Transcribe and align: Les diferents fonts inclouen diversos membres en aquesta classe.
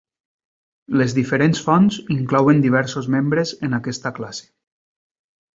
Les 1.01 1.13
diferents 1.17 1.61
fonts 1.67 1.99
inclouen 2.17 2.65
diversos 2.65 3.11
membres 3.17 3.55
en 3.69 3.81
aquesta 3.83 4.17
classe. 4.21 4.45